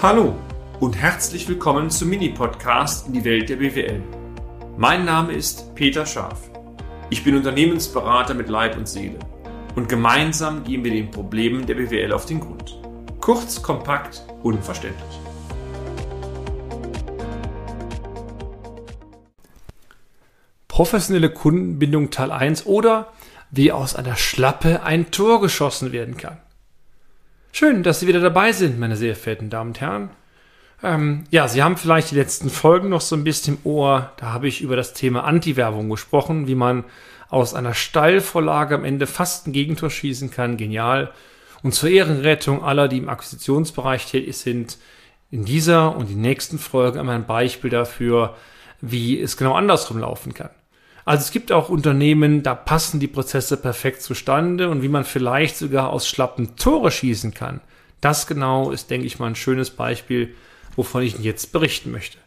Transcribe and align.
Hallo 0.00 0.36
und 0.78 0.96
herzlich 0.96 1.48
willkommen 1.48 1.90
zum 1.90 2.10
Mini-Podcast 2.10 3.08
in 3.08 3.14
die 3.14 3.24
Welt 3.24 3.48
der 3.48 3.56
BWL. 3.56 4.00
Mein 4.76 5.04
Name 5.04 5.32
ist 5.32 5.74
Peter 5.74 6.06
Scharf. 6.06 6.38
Ich 7.10 7.24
bin 7.24 7.34
Unternehmensberater 7.34 8.34
mit 8.34 8.48
Leib 8.48 8.76
und 8.76 8.86
Seele 8.86 9.18
und 9.74 9.88
gemeinsam 9.88 10.62
gehen 10.62 10.84
wir 10.84 10.92
den 10.92 11.10
Problemen 11.10 11.66
der 11.66 11.74
BWL 11.74 12.12
auf 12.12 12.26
den 12.26 12.38
Grund. 12.38 12.80
Kurz, 13.20 13.60
kompakt, 13.60 14.22
unverständlich. 14.44 15.18
Professionelle 20.68 21.30
Kundenbindung 21.30 22.10
Teil 22.12 22.30
1 22.30 22.66
oder 22.66 23.12
wie 23.50 23.72
aus 23.72 23.96
einer 23.96 24.14
Schlappe 24.14 24.84
ein 24.84 25.10
Tor 25.10 25.40
geschossen 25.40 25.90
werden 25.90 26.16
kann. 26.16 26.38
Schön, 27.52 27.82
dass 27.82 28.00
Sie 28.00 28.06
wieder 28.06 28.20
dabei 28.20 28.52
sind, 28.52 28.78
meine 28.78 28.96
sehr 28.96 29.16
verehrten 29.16 29.50
Damen 29.50 29.70
und 29.70 29.80
Herren. 29.80 30.10
Ähm, 30.82 31.24
ja, 31.30 31.48
Sie 31.48 31.62
haben 31.62 31.76
vielleicht 31.76 32.10
die 32.10 32.16
letzten 32.16 32.50
Folgen 32.50 32.88
noch 32.88 33.00
so 33.00 33.16
ein 33.16 33.24
bisschen 33.24 33.56
im 33.56 33.70
Ohr. 33.70 34.12
Da 34.16 34.26
habe 34.32 34.46
ich 34.46 34.60
über 34.60 34.76
das 34.76 34.92
Thema 34.94 35.24
Anti-Werbung 35.24 35.88
gesprochen, 35.88 36.46
wie 36.46 36.54
man 36.54 36.84
aus 37.28 37.54
einer 37.54 37.74
Steilvorlage 37.74 38.74
am 38.74 38.84
Ende 38.84 39.06
fast 39.06 39.46
ein 39.46 39.52
Gegentor 39.52 39.90
schießen 39.90 40.30
kann. 40.30 40.56
Genial. 40.56 41.10
Und 41.62 41.74
zur 41.74 41.90
Ehrenrettung 41.90 42.62
aller, 42.62 42.86
die 42.86 42.98
im 42.98 43.08
Akquisitionsbereich 43.08 44.06
tätig 44.06 44.36
sind, 44.36 44.78
in 45.30 45.44
dieser 45.44 45.96
und 45.96 46.08
die 46.08 46.14
nächsten 46.14 46.58
Folgen 46.58 46.98
einmal 46.98 47.16
ein 47.16 47.26
Beispiel 47.26 47.70
dafür, 47.70 48.36
wie 48.80 49.20
es 49.20 49.36
genau 49.36 49.54
andersrum 49.54 49.98
laufen 49.98 50.32
kann. 50.32 50.50
Also 51.08 51.22
es 51.22 51.30
gibt 51.30 51.52
auch 51.52 51.70
Unternehmen, 51.70 52.42
da 52.42 52.54
passen 52.54 53.00
die 53.00 53.06
Prozesse 53.06 53.56
perfekt 53.56 54.02
zustande 54.02 54.68
und 54.68 54.82
wie 54.82 54.90
man 54.90 55.04
vielleicht 55.04 55.56
sogar 55.56 55.88
aus 55.88 56.06
schlappen 56.06 56.54
Tore 56.56 56.90
schießen 56.90 57.32
kann. 57.32 57.62
Das 58.02 58.26
genau 58.26 58.70
ist, 58.70 58.90
denke 58.90 59.06
ich 59.06 59.18
mal, 59.18 59.28
ein 59.28 59.34
schönes 59.34 59.70
Beispiel, 59.70 60.34
wovon 60.76 61.02
ich 61.02 61.18
jetzt 61.20 61.50
berichten 61.50 61.92
möchte. 61.92 62.18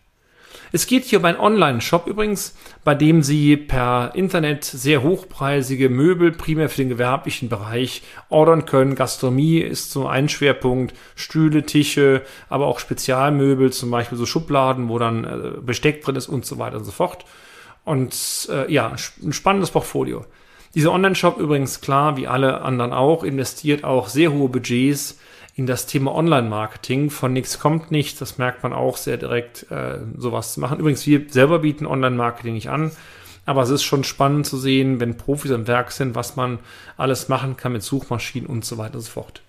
Es 0.71 0.87
geht 0.87 1.05
hier 1.05 1.19
um 1.19 1.25
einen 1.25 1.37
Online-Shop 1.37 2.07
übrigens, 2.07 2.57
bei 2.83 2.95
dem 2.95 3.21
Sie 3.21 3.55
per 3.55 4.13
Internet 4.15 4.63
sehr 4.63 5.03
hochpreisige 5.03 5.89
Möbel 5.89 6.31
primär 6.31 6.67
für 6.67 6.77
den 6.77 6.89
gewerblichen 6.89 7.49
Bereich 7.49 8.01
ordern 8.29 8.65
können. 8.65 8.95
Gastronomie 8.95 9.59
ist 9.59 9.91
so 9.91 10.07
ein 10.07 10.27
Schwerpunkt, 10.27 10.95
Stühle, 11.13 11.67
Tische, 11.67 12.23
aber 12.49 12.65
auch 12.65 12.79
Spezialmöbel, 12.79 13.71
zum 13.71 13.91
Beispiel 13.91 14.17
so 14.17 14.25
Schubladen, 14.25 14.89
wo 14.89 14.97
dann 14.97 15.23
äh, 15.23 15.61
Besteck 15.61 16.03
drin 16.03 16.15
ist 16.15 16.29
und 16.29 16.47
so 16.47 16.57
weiter 16.57 16.77
und 16.77 16.83
so 16.85 16.91
fort. 16.91 17.25
Und 17.83 18.47
äh, 18.51 18.71
ja, 18.71 18.95
ein 19.23 19.33
spannendes 19.33 19.71
Portfolio. 19.71 20.25
Dieser 20.75 20.91
Online-Shop 20.93 21.37
übrigens 21.37 21.81
klar, 21.81 22.15
wie 22.15 22.27
alle 22.27 22.61
anderen 22.61 22.93
auch, 22.93 23.23
investiert 23.23 23.83
auch 23.83 24.07
sehr 24.07 24.31
hohe 24.31 24.47
Budgets 24.47 25.19
in 25.55 25.67
das 25.67 25.85
Thema 25.85 26.15
Online-Marketing. 26.15 27.09
Von 27.09 27.33
nichts 27.33 27.59
kommt 27.59 27.91
nichts, 27.91 28.19
das 28.19 28.37
merkt 28.37 28.63
man 28.63 28.71
auch 28.71 28.95
sehr 28.97 29.17
direkt, 29.17 29.69
äh, 29.69 29.99
sowas 30.17 30.53
zu 30.53 30.59
machen. 30.61 30.79
Übrigens, 30.79 31.05
wir 31.05 31.25
selber 31.29 31.59
bieten 31.59 31.85
Online-Marketing 31.85 32.53
nicht 32.53 32.69
an, 32.69 32.91
aber 33.45 33.63
es 33.63 33.69
ist 33.69 33.83
schon 33.83 34.03
spannend 34.03 34.45
zu 34.45 34.57
sehen, 34.57 34.99
wenn 34.99 35.17
Profis 35.17 35.51
am 35.51 35.67
Werk 35.67 35.91
sind, 35.91 36.15
was 36.15 36.37
man 36.37 36.59
alles 36.95 37.27
machen 37.27 37.57
kann 37.57 37.73
mit 37.73 37.83
Suchmaschinen 37.83 38.47
und 38.47 38.63
so 38.63 38.77
weiter 38.77 38.95
und 38.95 39.01
so 39.01 39.11
fort. 39.11 39.41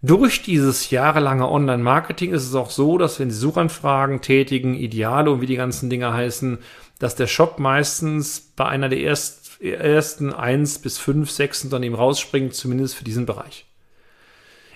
Durch 0.00 0.42
dieses 0.42 0.90
jahrelange 0.90 1.50
Online-Marketing 1.50 2.32
ist 2.32 2.46
es 2.46 2.54
auch 2.54 2.70
so, 2.70 2.98
dass 2.98 3.18
wenn 3.18 3.30
Sie 3.30 3.38
Suchanfragen 3.38 4.20
tätigen, 4.20 4.74
Ideale 4.74 5.30
und 5.30 5.40
wie 5.40 5.46
die 5.46 5.56
ganzen 5.56 5.88
Dinge 5.88 6.12
heißen, 6.12 6.58
dass 6.98 7.14
der 7.14 7.26
Shop 7.26 7.58
meistens 7.58 8.40
bei 8.40 8.66
einer 8.66 8.88
der 8.88 8.98
erst, 9.00 9.60
ersten 9.60 10.32
eins 10.32 10.78
bis 10.78 10.98
fünf, 10.98 11.30
sechs 11.30 11.64
Unternehmen 11.64 11.96
rausspringt, 11.96 12.54
zumindest 12.54 12.94
für 12.94 13.04
diesen 13.04 13.26
Bereich. 13.26 13.66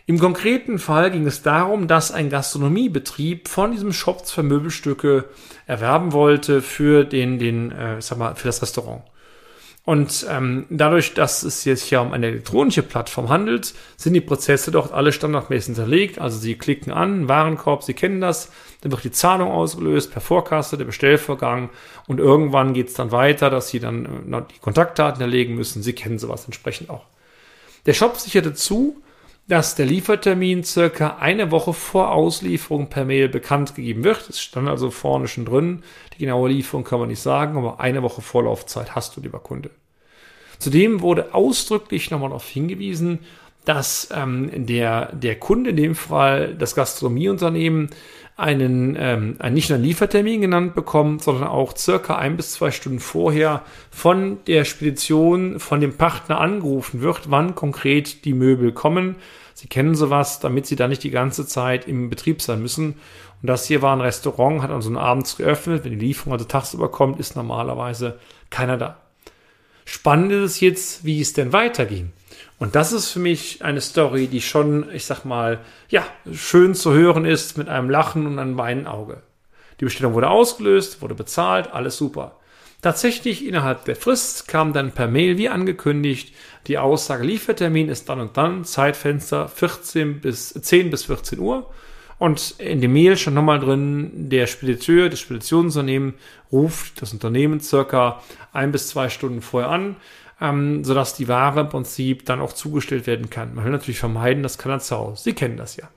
Im 0.07 0.19
konkreten 0.19 0.79
Fall 0.79 1.11
ging 1.11 1.27
es 1.27 1.43
darum, 1.43 1.87
dass 1.87 2.13
ein 2.13 2.31
Gastronomiebetrieb 2.31 3.47
von 3.47 3.73
diesem 3.73 3.93
Shop 3.93 4.25
zwei 4.25 4.43
Möbelstücke 4.43 5.27
erwerben 5.67 6.13
wollte 6.13 6.63
für 6.63 7.05
den, 7.05 7.39
den, 7.39 7.73
äh, 7.73 8.01
sag 8.01 8.17
mal, 8.17 8.35
für 8.35 8.49
das 8.49 8.63
Restaurant. 8.63 9.03
Und 9.89 10.27
ähm, 10.29 10.67
dadurch, 10.69 11.15
dass 11.15 11.43
es 11.43 11.63
sich 11.63 11.91
ja 11.91 12.01
um 12.01 12.13
eine 12.13 12.27
elektronische 12.27 12.83
Plattform 12.83 13.31
handelt, 13.31 13.73
sind 13.97 14.13
die 14.13 14.21
Prozesse 14.21 14.71
dort 14.71 14.93
alle 14.93 15.13
standardmäßig 15.13 15.77
hinterlegt. 15.77 16.19
Also 16.19 16.39
Sie 16.39 16.57
klicken 16.57 16.93
an, 16.93 17.27
Warenkorb, 17.27 17.83
Sie 17.83 17.95
kennen 17.95 18.21
das, 18.21 18.53
dann 18.83 18.93
wird 18.93 19.03
die 19.05 19.13
Zahlung 19.13 19.51
ausgelöst 19.51 20.13
per 20.13 20.21
Vorkasse, 20.21 20.77
der 20.77 20.85
Bestellvorgang 20.85 21.71
und 22.07 22.21
irgendwann 22.21 22.75
geht 22.75 22.89
es 22.89 22.95
dann 22.97 23.13
weiter, 23.13 23.49
dass 23.49 23.71
Sie 23.71 23.81
dann 23.81 24.31
äh, 24.31 24.43
die 24.55 24.59
Kontaktdaten 24.59 25.23
erlegen 25.23 25.55
müssen. 25.55 25.83
Sie 25.83 25.95
kennen 25.95 26.19
sowas 26.19 26.45
entsprechend 26.45 26.91
auch. 26.91 27.07
Der 27.87 27.95
Shop 27.95 28.19
sicherte 28.19 28.53
zu, 28.53 29.01
dass 29.49 29.75
der 29.75 29.87
Liefertermin 29.87 30.63
circa 30.63 31.17
eine 31.17 31.51
Woche 31.51 31.73
vor 31.73 32.13
Auslieferung 32.13 32.91
per 32.91 33.07
Mail 33.07 33.31
bekannt 33.31 33.75
gegeben 33.75 34.05
wird. 34.05 34.29
Es 34.29 34.41
stand 34.41 34.69
also 34.69 34.91
vorne 34.91 35.27
schon 35.27 35.47
drin. 35.47 35.83
Die 36.15 36.19
genaue 36.19 36.51
Lieferung 36.51 36.85
kann 36.85 37.01
man 37.01 37.09
nicht 37.09 37.23
sagen, 37.23 37.57
aber 37.57 37.81
eine 37.81 38.03
Woche 38.03 38.21
Vorlaufzeit 38.21 38.95
hast 38.95 39.17
du, 39.17 39.23
lieber 39.23 39.41
Kunde. 39.41 39.71
Zudem 40.59 41.01
wurde 41.01 41.35
ausdrücklich 41.35 42.11
nochmal 42.11 42.29
darauf 42.29 42.47
hingewiesen, 42.47 43.21
dass 43.69 44.09
ähm, 44.17 44.51
der, 44.67 45.13
der 45.13 45.39
Kunde, 45.39 45.71
in 45.71 45.77
dem 45.77 45.95
Fall 45.95 46.55
das 46.55 46.75
Gastronomieunternehmen, 46.75 47.91
einen, 48.35 48.97
ähm, 48.99 49.37
einen 49.41 49.55
nicht 49.55 49.69
nur 49.69 49.79
Liefertermin 49.79 50.41
genannt 50.41 50.75
bekommt, 50.75 51.23
sondern 51.23 51.49
auch 51.49 51.77
circa 51.77 52.17
ein 52.17 52.39
bis 52.39 52.53
zwei 52.53 52.71
Stunden 52.71 52.99
vorher 52.99 53.63
von 53.91 54.39
der 54.47 54.65
Spedition, 54.65 55.61
von 55.61 55.83
dem 55.83 55.99
Partner 55.99 56.41
angerufen 56.41 57.03
wird, 57.03 57.31
wann 57.31 57.55
konkret 57.55 58.25
die 58.25 58.33
Möbel 58.33 58.73
kommen. 58.73 59.17
Sie 59.53 59.69
kennen 59.69 59.95
sowas, 59.95 60.41
damit 60.41 60.67
Sie 60.67 60.77
da 60.77 60.89
nicht 60.89 61.05
die 61.05 61.11
ganze 61.11 61.47
Zeit 61.47 61.87
im 61.87 62.09
Betrieb 62.09 62.41
sein 62.41 62.63
müssen. 62.63 62.95
Und 63.43 63.49
das 63.51 63.67
hier 63.67 63.83
war 63.83 63.95
ein 63.95 64.01
Restaurant, 64.01 64.63
hat 64.63 64.71
also 64.71 64.97
abends 64.97 65.37
geöffnet. 65.37 65.85
Wenn 65.85 65.99
die 65.99 66.07
Lieferung 66.07 66.33
also 66.33 66.47
tagsüber 66.47 66.91
kommt, 66.91 67.21
ist 67.21 67.37
normalerweise 67.37 68.19
keiner 68.49 68.79
da. 68.79 68.97
Spannend 69.85 70.33
ist 70.33 70.53
es 70.53 70.61
jetzt, 70.61 71.05
wie 71.05 71.21
es 71.21 71.35
denn 71.35 71.53
weiterging. 71.53 72.13
Und 72.59 72.75
das 72.75 72.93
ist 72.93 73.11
für 73.11 73.21
mich 73.21 73.65
eine 73.65 73.81
Story, 73.81 74.27
die 74.27 74.41
schon, 74.41 74.93
ich 74.93 75.07
sag 75.07 75.25
mal, 75.25 75.61
ja, 75.89 76.05
schön 76.33 76.75
zu 76.75 76.93
hören 76.93 77.25
ist 77.25 77.57
mit 77.57 77.69
einem 77.69 77.89
Lachen 77.89 78.27
und 78.27 78.39
einem 78.39 78.59
weinen 78.59 78.87
Auge. 78.87 79.23
Die 79.81 79.85
Bestellung 79.85 80.15
wurde 80.15 80.29
ausgelöst, 80.29 81.01
wurde 81.01 81.15
bezahlt, 81.15 81.73
alles 81.73 81.97
super. 81.97 82.37
Tatsächlich 82.83 83.47
innerhalb 83.47 83.85
der 83.85 83.97
Frist 83.97 84.49
kam 84.49 84.73
dann 84.73 84.93
per 84.93 85.09
Mail 85.09 85.37
wie 85.37 85.49
angekündigt 85.49 86.35
die 86.67 86.79
Aussage, 86.79 87.25
Liefertermin 87.25 87.89
ist 87.89 88.09
dann 88.09 88.21
und 88.21 88.37
dann, 88.37 88.65
Zeitfenster 88.65 89.49
14 89.49 90.21
bis 90.21 90.51
10 90.51 90.91
bis 90.91 91.05
14 91.05 91.39
Uhr. 91.39 91.71
Und 92.19 92.57
in 92.59 92.81
dem 92.81 92.93
Mail 92.93 93.17
stand 93.17 93.37
nochmal 93.37 93.61
drin, 93.61 94.29
der 94.29 94.47
Spediteur, 94.47 95.09
das 95.09 95.21
Speditionsunternehmen 95.21 96.15
ruft 96.51 97.01
das 97.01 97.13
Unternehmen 97.13 97.61
circa 97.61 98.23
ein 98.53 98.73
bis 98.73 98.89
zwei 98.89 99.09
Stunden 99.09 99.41
vorher 99.41 99.71
an, 99.71 99.97
ähm, 100.41 100.85
sodass 100.85 101.15
die 101.15 101.29
Ware 101.29 101.61
im 101.61 101.69
Prinzip 101.69 102.25
dann 102.27 102.41
auch 102.41 102.53
zugestellt 102.53 103.07
werden 103.07 103.31
kann. 103.31 103.55
Man 103.55 103.65
will 103.65 103.73
natürlich 103.73 103.99
vermeiden, 103.99 104.43
dass 104.43 104.59
keiner 104.59 104.79
zu 104.79 104.97
Hause. 104.97 105.25
Sie 105.25 105.33
kennen 105.33 105.57
das 105.57 105.77
ja. 105.77 105.89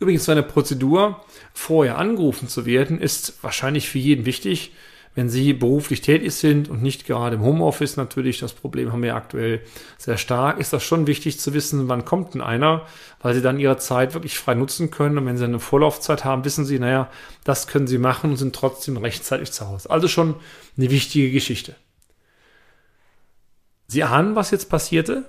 Übrigens, 0.00 0.24
so 0.24 0.32
eine 0.32 0.42
Prozedur, 0.42 1.24
vorher 1.52 1.98
angerufen 1.98 2.48
zu 2.48 2.66
werden, 2.66 3.00
ist 3.00 3.42
wahrscheinlich 3.42 3.88
für 3.88 3.98
jeden 3.98 4.26
wichtig. 4.26 4.72
Wenn 5.14 5.28
Sie 5.28 5.52
beruflich 5.52 6.00
tätig 6.00 6.34
sind 6.34 6.68
und 6.68 6.82
nicht 6.82 7.06
gerade 7.06 7.36
im 7.36 7.42
Homeoffice 7.42 7.96
natürlich, 7.96 8.40
das 8.40 8.52
Problem 8.52 8.92
haben 8.92 9.04
wir 9.04 9.14
aktuell 9.14 9.60
sehr 9.96 10.16
stark, 10.16 10.58
ist 10.58 10.72
das 10.72 10.82
schon 10.82 11.06
wichtig 11.06 11.38
zu 11.38 11.54
wissen, 11.54 11.88
wann 11.88 12.04
kommt 12.04 12.34
denn 12.34 12.40
einer, 12.40 12.84
weil 13.22 13.32
Sie 13.32 13.40
dann 13.40 13.60
Ihre 13.60 13.76
Zeit 13.76 14.14
wirklich 14.14 14.36
frei 14.36 14.54
nutzen 14.54 14.90
können. 14.90 15.16
Und 15.16 15.26
wenn 15.26 15.38
Sie 15.38 15.44
eine 15.44 15.60
Vorlaufzeit 15.60 16.24
haben, 16.24 16.44
wissen 16.44 16.64
Sie, 16.64 16.80
naja, 16.80 17.08
das 17.44 17.68
können 17.68 17.86
Sie 17.86 17.98
machen 17.98 18.30
und 18.30 18.36
sind 18.36 18.56
trotzdem 18.56 18.96
rechtzeitig 18.96 19.52
zu 19.52 19.68
Hause. 19.68 19.88
Also 19.88 20.08
schon 20.08 20.34
eine 20.76 20.90
wichtige 20.90 21.30
Geschichte. 21.30 21.76
Sie 23.86 24.02
ahnen, 24.02 24.34
was 24.34 24.50
jetzt 24.50 24.70
passierte? 24.70 25.24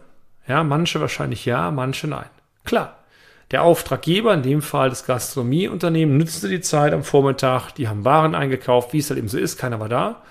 Ja, 0.47 0.63
manche 0.63 1.01
wahrscheinlich 1.01 1.45
ja, 1.45 1.71
manche 1.71 2.07
nein. 2.07 2.29
Klar. 2.63 2.99
Der 3.51 3.61
Auftraggeber, 3.61 4.33
in 4.33 4.41
dem 4.41 4.61
Fall 4.61 4.89
das 4.89 5.05
Gastronomieunternehmen, 5.05 6.17
nützte 6.17 6.49
die 6.49 6.61
Zeit 6.61 6.93
am 6.93 7.03
Vormittag, 7.03 7.71
die 7.73 7.87
haben 7.87 8.03
Waren 8.03 8.33
eingekauft, 8.33 8.91
wie 8.91 8.97
es 8.97 9.09
halt 9.09 9.19
eben 9.19 9.27
so 9.27 9.37
ist, 9.37 9.57
keiner 9.57 9.79
war 9.79 9.89
da. 9.89 10.23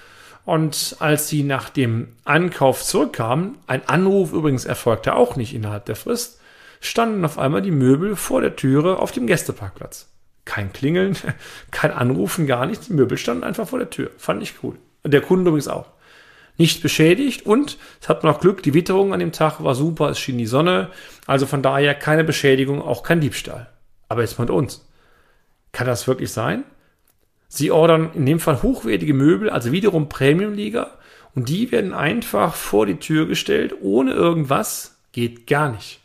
Und 0.45 0.97
als 0.99 1.29
sie 1.29 1.43
nach 1.43 1.71
dem 1.71 2.09
Ankauf 2.25 2.83
zurückkamen, 2.83 3.57
ein 3.67 3.89
Anruf 3.89 4.33
übrigens 4.33 4.65
erfolgte 4.65 5.15
auch 5.15 5.37
nicht 5.37 5.55
innerhalb 5.55 5.87
der 5.87 5.97
Frist, 5.97 6.41
standen 6.81 7.25
auf 7.25 7.39
einmal 7.39 7.63
die 7.63 7.71
Möbel 7.71 8.17
vor 8.17 8.41
der 8.41 8.57
Türe 8.57 8.99
auf 8.99 9.13
dem 9.13 9.27
Gästeparkplatz. 9.27 10.11
Kein 10.45 10.73
Klingeln, 10.73 11.17
kein 11.71 11.93
Anrufen, 11.93 12.47
gar 12.47 12.67
nichts. 12.67 12.89
Die 12.89 12.93
Möbel 12.95 13.17
standen 13.17 13.45
einfach 13.45 13.69
vor 13.69 13.79
der 13.79 13.91
Tür. 13.91 14.11
Fand 14.19 14.43
ich 14.43 14.55
cool. 14.63 14.77
Und 15.03 15.15
der 15.15 15.23
Kunde 15.23 15.49
übrigens 15.49 15.69
auch 15.69 15.87
nicht 16.57 16.83
beschädigt 16.83 17.47
und 17.47 17.79
es 18.01 18.09
hat 18.09 18.25
noch 18.25 18.41
Glück, 18.41 18.63
die 18.63 18.75
Witterung 18.75 19.13
an 19.13 19.21
dem 19.21 19.33
Tag 19.33 19.63
war 19.63 19.75
super, 19.75 20.11
es 20.11 20.19
schien 20.19 20.39
die 20.39 20.47
Sonne, 20.47 20.91
also 21.27 21.47
von 21.47 21.63
daher 21.63 21.95
keine 21.95 22.25
Beschädigung, 22.25 22.81
auch 22.81 23.03
kein 23.03 23.21
Diebstahl. 23.21 23.69
Aber 24.09 24.23
jetzt 24.23 24.39
mit 24.39 24.51
uns. 24.51 24.87
Kann 25.73 25.87
das 25.87 26.07
wirklich 26.07 26.31
sein? 26.31 26.65
Sie 27.49 27.71
ordern 27.71 28.11
in 28.15 28.27
dem 28.27 28.41
Fall 28.41 28.63
hochwertige 28.63 29.15
Möbel, 29.15 29.51
also 29.51 29.73
wiederum 29.73 30.09
Premium-Liga, 30.09 30.99
und 31.35 31.49
die 31.49 31.73
werden 31.73 31.93
einfach 31.93 32.55
vor 32.55 32.87
die 32.87 32.99
Tür 33.01 33.27
gestellt, 33.27 33.75
ohne 33.81 34.13
irgendwas, 34.13 35.01
geht 35.13 35.47
gar 35.47 35.71
nicht. 35.71 36.01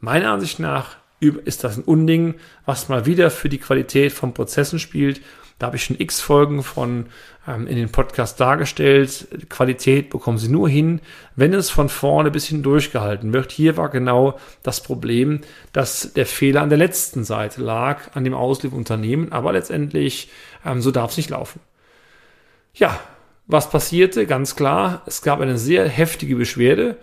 Meiner 0.00 0.32
Ansicht 0.32 0.58
nach 0.58 0.96
ist 1.20 1.62
das 1.62 1.76
ein 1.76 1.84
Unding, 1.84 2.34
was 2.66 2.88
mal 2.88 3.06
wieder 3.06 3.30
für 3.30 3.48
die 3.48 3.58
Qualität 3.58 4.12
von 4.12 4.34
Prozessen 4.34 4.78
spielt. 4.78 5.20
Da 5.62 5.66
habe 5.66 5.76
ich 5.76 5.84
schon 5.84 6.00
x 6.00 6.20
Folgen 6.20 6.64
von 6.64 7.06
ähm, 7.46 7.68
in 7.68 7.76
den 7.76 7.92
Podcast 7.92 8.40
dargestellt. 8.40 9.28
Qualität 9.48 10.10
bekommen 10.10 10.36
Sie 10.36 10.48
nur 10.48 10.68
hin, 10.68 11.00
wenn 11.36 11.54
es 11.54 11.70
von 11.70 11.88
vorne 11.88 12.32
bis 12.32 12.48
hin 12.48 12.64
durchgehalten 12.64 13.32
wird. 13.32 13.52
Hier 13.52 13.76
war 13.76 13.88
genau 13.88 14.40
das 14.64 14.82
Problem, 14.82 15.42
dass 15.72 16.14
der 16.14 16.26
Fehler 16.26 16.62
an 16.62 16.68
der 16.68 16.78
letzten 16.78 17.22
Seite 17.22 17.62
lag, 17.62 18.00
an 18.14 18.24
dem 18.24 18.34
Auslieferunternehmen. 18.34 19.30
Aber 19.30 19.52
letztendlich, 19.52 20.32
ähm, 20.66 20.82
so 20.82 20.90
darf 20.90 21.12
es 21.12 21.16
nicht 21.16 21.30
laufen. 21.30 21.60
Ja, 22.74 22.98
was 23.46 23.70
passierte? 23.70 24.26
Ganz 24.26 24.56
klar, 24.56 25.02
es 25.06 25.22
gab 25.22 25.40
eine 25.40 25.58
sehr 25.58 25.88
heftige 25.88 26.34
Beschwerde 26.34 26.96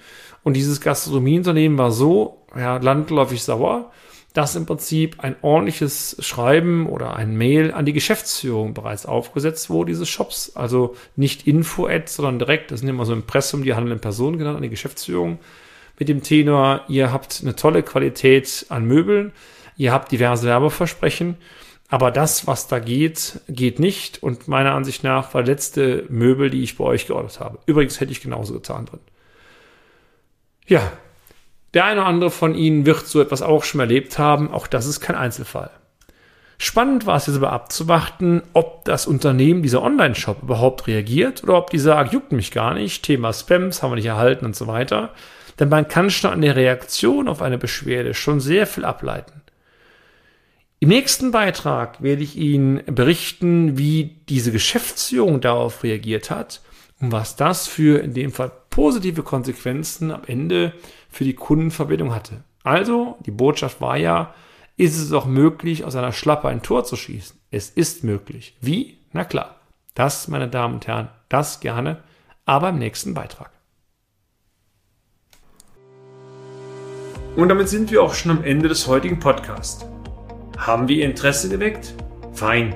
und 0.44 0.56
dieses 0.56 0.82
Gastronomieunternehmen 0.82 1.78
war 1.78 1.94
so 1.94 2.46
ja, 2.58 2.76
landläufig 2.76 3.42
sauer, 3.42 3.94
dass 4.34 4.56
im 4.56 4.66
Prinzip 4.66 5.24
ein 5.24 5.36
ordentliches 5.42 6.18
Schreiben 6.20 6.88
oder 6.88 7.16
ein 7.16 7.36
Mail 7.36 7.74
an 7.74 7.86
die 7.86 7.94
Geschäftsführung 7.94 8.74
bereits 8.74 9.06
aufgesetzt 9.06 9.70
wurde, 9.70 9.90
dieses 9.90 10.08
Shops. 10.08 10.56
Also 10.56 10.96
nicht 11.16 11.48
Info-Ad, 11.48 12.06
sondern 12.08 12.38
direkt, 12.38 12.72
das 12.72 12.82
sind 12.82 12.90
immer 12.90 13.06
so 13.06 13.14
Impressum, 13.14 13.64
die 13.64 13.74
handelnden 13.74 14.02
Personen 14.02 14.38
genannt, 14.38 14.58
an 14.58 14.64
die 14.64 14.70
Geschäftsführung. 14.70 15.40
Mit 15.98 16.10
dem 16.10 16.22
Tenor, 16.22 16.82
ihr 16.88 17.12
habt 17.12 17.40
eine 17.42 17.56
tolle 17.56 17.84
Qualität 17.84 18.68
an 18.70 18.86
Möbeln, 18.86 19.34
ihr 19.78 19.92
habt 19.92 20.12
diverse 20.12 20.48
Werbeversprechen, 20.48 21.36
aber 21.90 22.12
das, 22.12 22.46
was 22.46 22.68
da 22.68 22.78
geht, 22.78 23.42
geht 23.50 23.80
nicht. 23.80 24.22
Und 24.22 24.48
meiner 24.48 24.74
Ansicht 24.76 25.04
nach 25.04 25.34
war 25.34 25.42
letzte 25.44 26.06
Möbel, 26.08 26.52
die 26.52 26.62
ich 26.62 26.78
bei 26.78 26.84
euch 26.84 27.08
geordert 27.08 27.40
habe. 27.40 27.58
Übrigens 27.66 28.00
hätte 28.00 28.12
ich 28.12 28.22
genauso 28.22 28.54
getan 28.54 28.86
drin. 28.86 29.00
Ja, 30.68 30.92
der 31.74 31.86
eine 31.86 32.02
oder 32.02 32.10
andere 32.10 32.32
von 32.32 32.56
Ihnen 32.56 32.86
wird 32.86 33.06
so 33.08 33.22
etwas 33.22 33.42
auch 33.42 33.64
schon 33.64 33.80
erlebt 33.80 34.18
haben. 34.18 34.52
Auch 34.52 34.68
das 34.68 34.86
ist 34.86 35.00
kein 35.00 35.16
Einzelfall. 35.16 35.70
Spannend 36.62 37.06
war 37.06 37.16
es 37.16 37.28
jetzt 37.28 37.38
aber 37.38 37.54
abzuwarten, 37.54 38.42
ob 38.52 38.84
das 38.84 39.08
Unternehmen, 39.08 39.64
dieser 39.64 39.82
Online-Shop 39.82 40.44
überhaupt 40.44 40.88
reagiert 40.88 41.42
oder 41.44 41.58
ob 41.58 41.70
die 41.70 41.80
sagen, 41.80 42.10
juckt 42.12 42.34
mich 42.34 42.52
gar 42.52 42.74
nicht, 42.74 43.04
Thema 43.04 43.32
Spams 43.32 43.82
haben 43.82 43.92
wir 43.92 43.96
nicht 43.96 44.08
erhalten 44.08 44.46
und 44.46 44.58
so 44.58 44.68
weiter. 44.68 45.14
Denn 45.58 45.70
man 45.70 45.88
kann 45.88 46.10
schon 46.10 46.32
an 46.32 46.42
der 46.42 46.58
Reaktion 46.58 47.30
auf 47.30 47.42
eine 47.42 47.58
Beschwerde 47.58 48.14
schon 48.14 48.42
sehr 48.42 48.68
viel 48.68 48.84
ableiten. 48.84 49.42
Im 50.82 50.90
nächsten 50.90 51.32
Beitrag 51.32 52.02
werde 52.02 52.24
ich 52.24 52.38
Ihnen 52.38 52.84
berichten, 52.86 53.78
wie 53.78 54.18
diese 54.30 54.52
Geschäftsführung 54.52 55.42
darauf 55.42 55.84
reagiert 55.84 56.30
hat 56.30 56.62
und 57.00 57.12
was 57.12 57.36
das 57.36 57.68
für 57.68 58.00
in 58.00 58.14
dem 58.14 58.32
Fall 58.32 58.52
positive 58.70 59.24
Konsequenzen 59.24 60.12
am 60.12 60.22
Ende 60.26 60.74
für 61.10 61.24
die 61.24 61.34
Kundenverbindung 61.34 62.14
hatte. 62.14 62.44
Also, 62.64 63.18
die 63.26 63.32
Botschaft 63.32 63.82
war 63.82 63.98
ja, 63.98 64.34
ist 64.78 64.98
es 64.98 65.12
auch 65.12 65.26
möglich, 65.26 65.84
aus 65.84 65.96
einer 65.96 66.14
Schlappe 66.14 66.48
ein 66.48 66.62
Tor 66.62 66.86
zu 66.86 66.96
schießen? 66.96 67.38
Es 67.52 67.70
ist 67.70 68.04
möglich. 68.04 68.56
Wie? 68.62 68.98
Na 69.12 69.26
klar. 69.26 69.56
Das, 69.96 70.28
meine 70.28 70.48
Damen 70.48 70.76
und 70.76 70.88
Herren, 70.88 71.10
das 71.28 71.60
gerne, 71.60 71.98
aber 72.46 72.70
im 72.70 72.80
nächsten 72.80 73.14
Beitrag. 73.14 73.52
Und 77.36 77.50
damit 77.50 77.70
sind 77.70 77.92
wir 77.92 78.02
auch 78.02 78.14
schon 78.14 78.32
am 78.32 78.44
Ende 78.44 78.70
des 78.70 78.88
heutigen 78.88 79.20
Podcasts. 79.20 79.86
Haben 80.58 80.88
wir 80.88 80.98
Ihr 80.98 81.06
Interesse 81.06 81.50
geweckt? 81.50 81.94
Fein. 82.34 82.76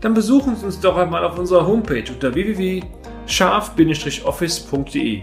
Dann 0.00 0.14
besuchen 0.14 0.56
Sie 0.56 0.66
uns 0.66 0.80
doch 0.80 0.96
einmal 0.96 1.24
auf 1.24 1.38
unserer 1.38 1.66
Homepage 1.66 2.04
unter 2.12 2.34
www.scharf-office.de 2.34 5.22